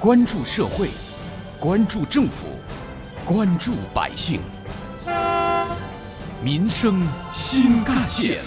[0.00, 0.88] 关注社会，
[1.60, 2.46] 关注政府，
[3.22, 4.40] 关注百姓，
[6.42, 8.38] 民生新干线。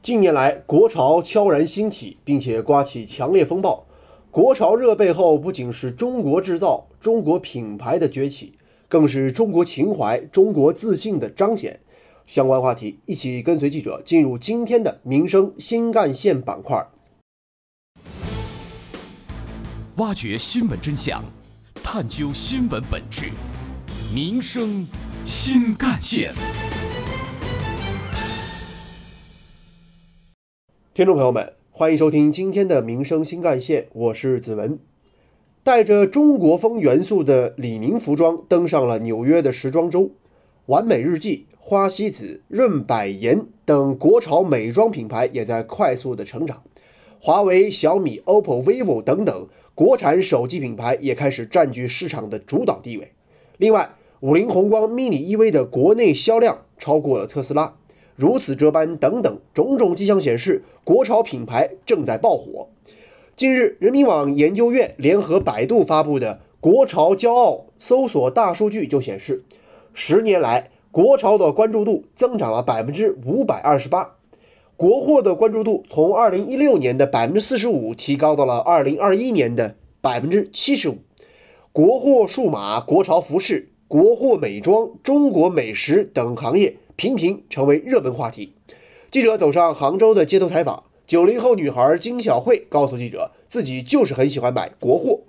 [0.00, 3.84] 近年来，国潮悄然兴起，并且刮起强烈风暴。
[4.30, 8.52] 国潮热背后，不仅是中国制造、中国品牌的崛起，
[8.86, 11.80] 更是中国情怀、中国自信的彰显。
[12.24, 16.86] 相关话题，一起跟随记者进入今天的民生新干线板块，
[20.02, 21.22] 挖掘新闻真相，
[21.80, 23.26] 探究新闻本质，
[24.12, 24.84] 民生
[25.24, 26.34] 新干线。
[30.92, 34.76] 听众朋友们，欢迎收听今天的《民生新干线》，我是子文。
[35.62, 40.10] 带着中国风元素的李宁服装登上了纽约的时装周，
[40.66, 46.60] 完美日记、花西子、润百颜等国潮美妆品牌也在快速的成长。
[47.20, 53.12] 华为、小米、OPPO、vivo 等等国产手机品牌也开始占据市场的主导地位。
[53.56, 57.74] 另外，五菱宏光 mini EV 的国内销量超过了特斯拉。
[58.14, 62.68] 如此这般，等等种种迹象显示，国潮品牌正在爆火。
[63.34, 69.42] 近日，人民网研究院联合百度发布的“国潮骄傲”搜索大数据就显示，
[69.94, 74.16] 十年来国潮的关注度增长了百分之五百二十八，
[74.82, 80.98] 国货的关注度从二零一六年的百分之四十五提高到了二零二一年的百分之七十五。
[81.70, 86.78] 国货数码、国潮服饰、国货美妆、中国美食等行业。
[86.96, 88.54] 频频成为热门话题。
[89.08, 95.20] 记者走上杭州的街头采访，九零后女孩金小慧告诉记者，自己就是很喜欢买国货。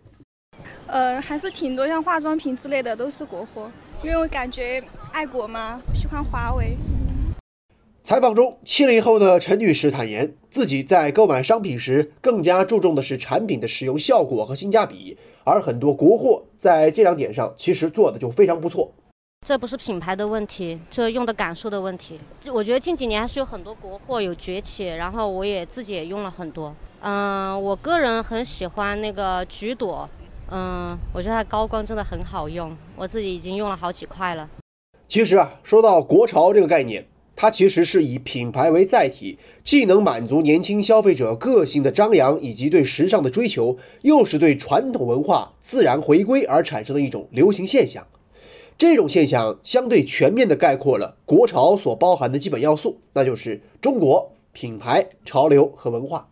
[0.88, 3.70] 呃，还是挺多，像化妆品之类的都是国货，
[4.02, 6.76] 因为我感觉爱国嘛，喜欢华为。
[8.04, 18.92] 采访中，七零后的陈女士坦言，自己在购买商品时更加注重的是产品的使用效果和性价比，而很多国货在这两点上其实做的就非常不错。
[19.48, 22.20] 这不是品牌的问题，这用的感受的问题。
[22.52, 26.76] 我觉得近几年还是有很多国货有崛起，然后我也自己也用了很多。
[27.00, 30.10] 嗯，我个人很喜欢那个橘朵，
[30.52, 34.50] 嗯，我觉得它高光真的很好用，我自己已经用了好几块了。
[35.08, 37.06] 其实啊，说到国潮这个概念，
[37.36, 48.08] 它其实是以品牌为载体，既能满足年轻消费者个性的张扬以及对时尚的追求，又是对传统文化自然回归而产生的一种流行现象。
[48.78, 56.30] 这种现象相对全面地概括了国潮所包含的基本要素，那就是中国品牌、潮流和文化。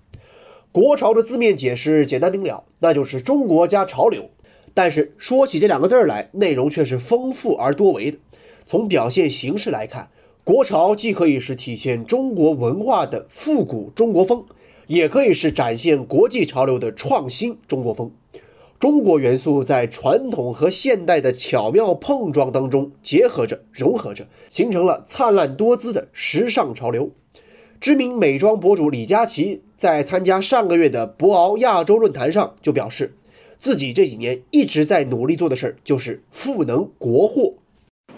[0.71, 4.29] 国潮的字面解释简单明了，那就是中国加潮流。
[4.73, 8.17] 但是说起这两个字儿来，内容却是丰富而多维的。
[8.65, 10.09] 从表现形式来看，
[10.43, 14.43] 国潮既可以是体现中国文化的复古中国风，
[14.87, 18.11] 也可以是展现国际潮流的创新中国风。
[18.79, 27.11] 中国元素在传统和现代的巧妙碰撞当中结合着、融合着，形成了灿烂多姿的时尚潮流。
[27.79, 33.13] 知名美妆博主李佳琦在参加上个月的博鳌亚洲论坛上就表示，
[33.59, 37.53] 自己这几年一直在努力做的事儿就是赋能国货，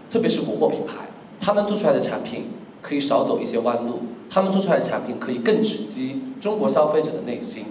[0.10, 1.06] 特别是国货品牌，
[1.44, 2.46] 他们做出来的产品
[2.82, 4.00] 可以少走一些弯路，
[4.30, 7.66] 他们做出来的产品可以更直击中国消费者的内心。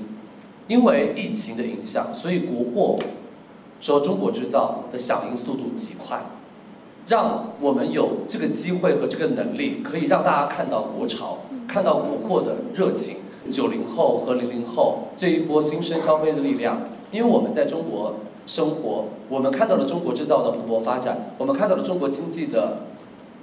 [0.68, 2.98] 因为疫情的影响，所以国货
[3.80, 6.22] 说中国制造的响应速度极快，
[7.08, 13.16] 让我们有这个机会和这个能力，可以让大家看到国潮，看到国货的热情。
[13.50, 18.16] 九零后和零零后这一波新生消费的力量，因为我们在中国
[18.46, 22.84] 生活，我们看到了中国制造的蓬勃发展，我们看到了中国经济的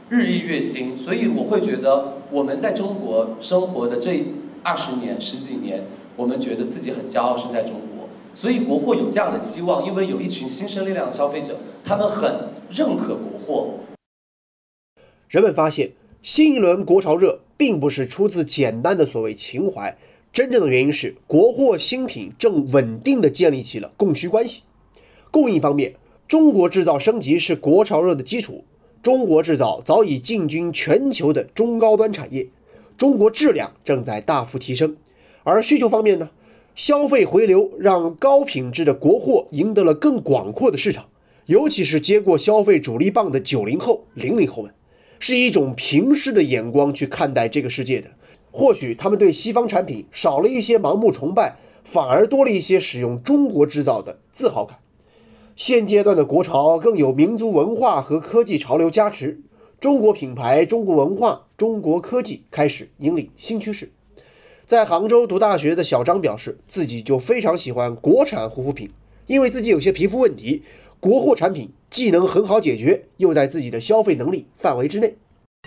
[0.09, 4.25] 日益月新，所以我会觉得我们在中国生活的这
[4.63, 5.83] 二十年、十几年。
[6.15, 13.75] 我们觉得自己很骄傲，是在中国，所以国货有这样的希望，因为有一群新生力量的消费者，他们很认可国货。
[15.29, 19.97] 人们发现，新一轮国潮热并不是出自简单的所谓情怀，
[20.33, 24.63] 真正的原因是国货新品正稳定的建立起了供需关系。
[25.31, 25.95] 供应方面，
[26.27, 28.65] 中国制造升级是国潮热的基础，
[29.01, 32.47] 中国制造早已进军全球的中高端产业，
[32.97, 34.97] 中国质量正在大幅提升。
[35.43, 36.29] 而需求方面呢，
[36.75, 41.05] 消费回流让高品质的国货赢得了更广阔的市场，
[41.45, 44.73] 尤其是接过消费主力棒的九零后、零零后们，
[45.17, 48.11] 是一种平视的眼光去看待这个世界的。
[48.51, 51.55] 或许他们对西方产品少了一些盲目崇拜，
[51.85, 54.79] 反而多了一些使用中国制造的自豪感。
[55.59, 59.41] 现阶段的国潮更有民族文化和科技潮流加持，
[59.77, 63.91] 中国品牌、中国文化、中国科技开始引领新趋势。
[64.65, 68.89] 在杭州读大学的小张表示，自己就非常喜欢国产护肤品，
[69.27, 70.63] 因为自己有些皮肤问题，
[71.01, 75.17] 国货产品既能很好解决，又在自己的消费能力范围之内。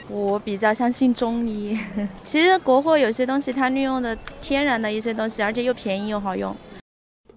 [0.09, 1.79] 我比较相信中医，
[2.25, 6.57] 其实国货有些东西它利用的天然的一些东西，而且又便宜又好用。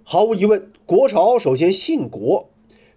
[0.07, 2.47] 毫无疑问，国潮首先信国，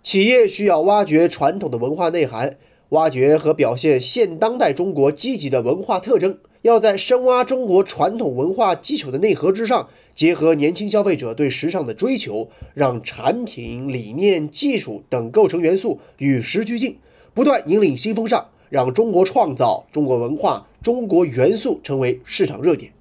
[0.02, 2.58] 企业需要挖掘传统的文化内涵，
[2.90, 6.36] 挖掘和表现现当代中国积极的文化特征。
[6.60, 16.98] 要在深挖中国传统文化基础的内核之上，结合年轻消费者对时尚的追求，让产品、理念、技术等构成元素与时俱进，
[17.32, 18.48] 不断引领新风尚。
[18.68, 22.92] 让中国创造、中国文化、中国元素成为市场热点。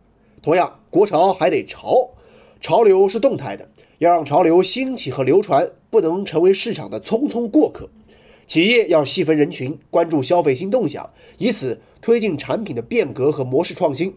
[0.42, 2.12] 同样，国潮还得潮，
[2.62, 3.68] 潮流是动态的，
[4.00, 7.90] 要让潮流兴起和流传，不能成为市场的匆匆过客。
[8.46, 14.16] 企业要细分人群，关注消费新动向，以此推进产品的变革和模式创新。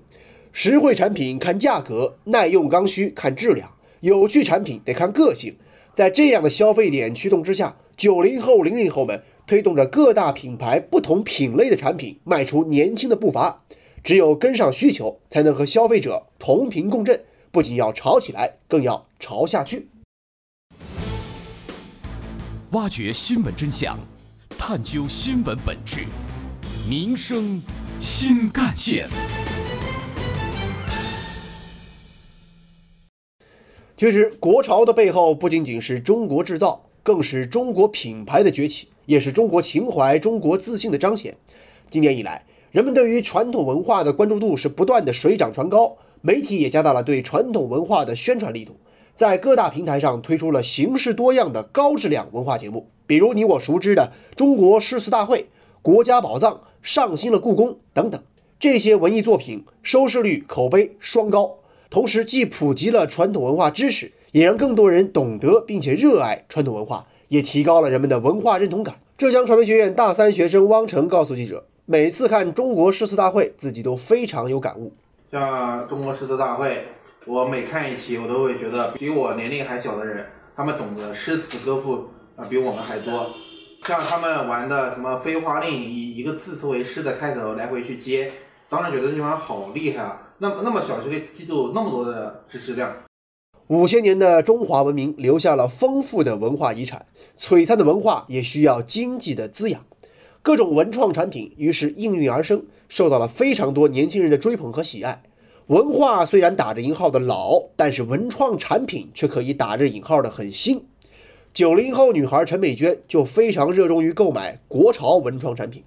[0.53, 5.57] 实惠产品看价格，耐用刚需看质量，有趣产品得看个性。
[5.93, 9.23] 在这样的消费点驱动之下，九零后、零零后们。
[9.47, 13.65] 推动着各大品牌不同品类的产品迈出年轻的步伐，
[14.05, 17.21] 只有跟上需求，才能和消费者同频共振。
[17.53, 19.89] 不仅要潮起来，更要潮下去。
[22.71, 23.99] 挖掘新闻真相，
[24.57, 26.07] 探究新闻本质，
[26.89, 27.61] 民生
[28.01, 29.09] 新干线。
[33.97, 38.89] 其实，国潮的背后不仅仅是中国制造，更是中国品牌的崛起。
[39.07, 41.37] 也是中国情怀、中国自信的彰显。
[41.89, 48.77] 今年以来，人们对于传统文化的关注度是不断的水涨船高，媒体也加大了对传统文化的宣传力度，
[49.17, 55.39] 在各大平台上推出了形式多样的高质量文化节目，比如你我熟知的《中国诗词大会》
[55.81, 56.53] 《国家宝藏》
[56.83, 58.23] 《上新了故宫》等等。
[58.59, 61.57] 这些文艺作品收视率、口碑双高，
[61.89, 67.07] 同时既普及了传统文化知识，也让更多人懂得并且热爱传统文化。
[67.29, 68.97] 也提高了人们的文化认同感。
[69.17, 74.93] 浙江传媒学院大三学生汪成告诉记者：“每次看中国诗词大会，自己都非常有感悟。
[75.31, 76.89] 像中国诗词大会，
[77.25, 83.31] 我每看一期，我都会觉得比我年龄还小的人，他们懂得诗词歌赋啊，比我们还多。
[83.87, 88.33] 像他们玩的什么飞花令，以一个字词为诗的开头来回去接，
[88.69, 90.21] 当然觉得这地方好厉害啊！
[90.39, 92.93] 那么那么小就可以记住那么多的知识量。”
[93.69, 97.07] 五千年的中华文明留下了丰富的文化遗产，
[97.39, 99.87] 璀璨的文化也需要经济的滋养，
[100.43, 105.23] 各种文创产品于是应运而生，受到了非常多年轻人的追捧和喜爱。
[105.69, 110.87] 文化虽然打着引号的老，但是文创产品却可以打着引号的很新。
[111.55, 115.83] 九零后女孩陈美娟就非常热衷于购买国潮文创产品，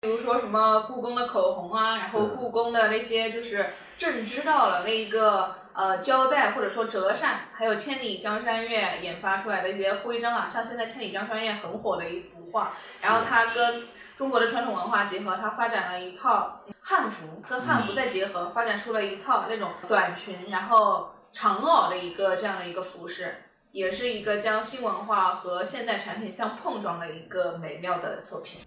[0.00, 3.66] 比如说什么故宫的口红啊，然后故宫的那些就是
[3.98, 5.56] 朕知道了那一个。
[5.74, 13.82] 呃，胶带或者说折扇，还有《千里江山月》研发出来的一些徽章啊，像现在《千里江山月》很火的一幅画，然后它跟
[14.16, 23.34] 中国的传统文化结合，它发展了一套汉服，跟汉服再结合，发展出了一套那种短裙，然后长袄的一个这样的一个服饰，
[23.72, 28.60] 也是一个将新文化和现代产品相碰撞的一个美妙的作品。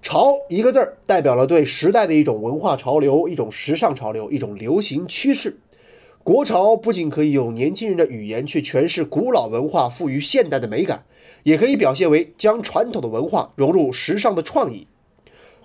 [0.00, 5.58] 潮一个字儿，代表了对时代的一种文化潮流，一种时尚潮流，一种流行趋势。
[6.22, 11.04] 国潮不仅可以用年轻人的语言去诠释古老文化赋予现代的美感，
[11.46, 14.88] 也可以表现为将传统的文化融入时尚的创意。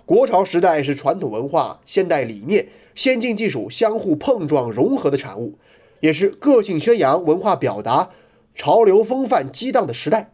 [0.06, 5.58] 国潮时代是传统文化、现代理念、先进技术相互碰撞融合的产物，
[5.98, 8.10] 也是个性宣扬、文化表达、
[8.54, 10.30] 潮流风范激荡的时代。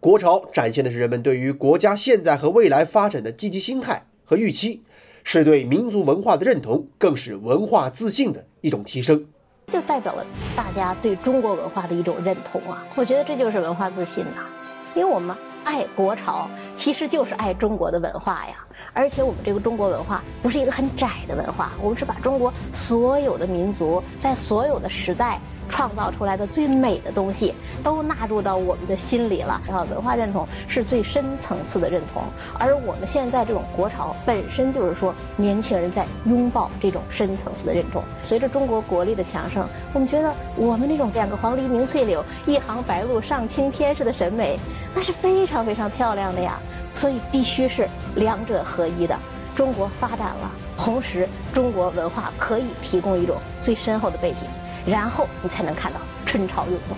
[0.00, 4.80] 国潮展现的是人们对于国家现在和未来发展的积极心态和预期，
[5.22, 9.26] 是对民族文化的认同，更是文化自信的一种提升。
[9.68, 10.26] 就代表了
[10.56, 12.86] 大家对中国文化的一种认同啊！
[12.94, 14.46] 我觉得这就是文化自信呐，
[14.94, 18.66] 因为我们爱国潮，其实就是爱中国的文化呀。
[18.94, 25.40] 而且我们这个中国文化不是一个很窄的文化，我们是把中国所有的民族在所有的时代。
[25.68, 32.22] 创造出来的最美的东西都纳入到我们的心里了，然后文化认同是最深层次的认同，
[32.58, 38.02] 而我们现在这种国潮本身就是说年轻人在拥抱这种深层次的认同。
[38.20, 44.58] 随着中国国力的强盛，我们觉得我们那种两个黄鹂鸣翠柳，一行白鹭上青天似的审美，
[44.94, 46.58] 那是非常非常漂亮的呀。
[46.94, 49.18] 所以必须是两者合一的。
[49.54, 54.38] 中国发展了，同时中国文化可以提供一种最深厚的背景。
[54.84, 56.96] 然后你才能看到春潮涌动。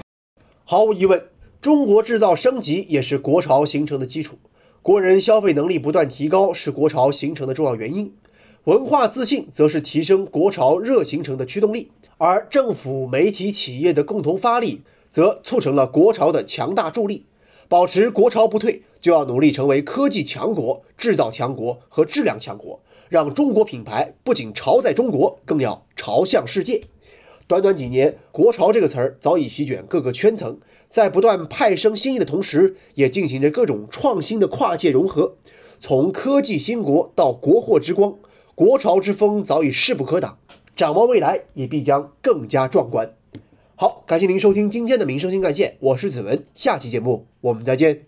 [0.65, 1.23] 毫无疑问，
[1.61, 4.39] 中国制造升级也是国潮形成的基础。
[4.81, 8.15] 国人消费能力不断提高是国潮形成的重要原因。
[8.65, 11.91] 文化自信则是提升国潮热形成的驱动力。
[12.17, 17.27] 而政府、媒体、企业的共同发力，则促成了国潮的强大助力。
[17.69, 22.81] 保持国潮不退，就要努力成为科技强国、制造强国和质量强国，
[23.11, 26.81] 让中国品牌不仅潮在中国，更要朝向世界。
[27.47, 30.59] 短短几年，“国潮”这个词儿早已席卷各个圈层，
[30.89, 35.37] 在不断派生新意的同时，也进行着各种创新的跨界融合。
[35.79, 38.17] 从科技兴国到国货之光，
[38.55, 40.39] 国潮之风早已势不可挡。
[40.75, 43.13] 展望未来，也必将更加壮观。
[43.77, 48.07] 好，感谢您收听今天的《民生新干线》，我是子文，下期节目我们再见。